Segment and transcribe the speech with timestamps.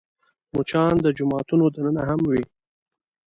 [0.53, 2.43] مچان د جوماتونو دننه هم وي